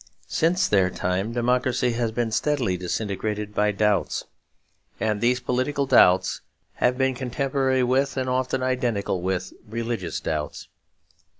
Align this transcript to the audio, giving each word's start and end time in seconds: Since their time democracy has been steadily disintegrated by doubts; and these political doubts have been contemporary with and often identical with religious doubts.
Since 0.33 0.67
their 0.67 0.89
time 0.89 1.31
democracy 1.31 1.91
has 1.91 2.11
been 2.11 2.31
steadily 2.31 2.75
disintegrated 2.75 3.53
by 3.53 3.71
doubts; 3.71 4.23
and 4.99 5.21
these 5.21 5.39
political 5.39 5.85
doubts 5.85 6.41
have 6.77 6.97
been 6.97 7.13
contemporary 7.13 7.83
with 7.83 8.17
and 8.17 8.27
often 8.27 8.63
identical 8.63 9.21
with 9.21 9.53
religious 9.69 10.19
doubts. 10.19 10.67